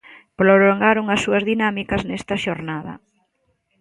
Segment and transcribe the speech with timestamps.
[0.39, 2.93] Prolongaron as súas dinámicas nesta xornada.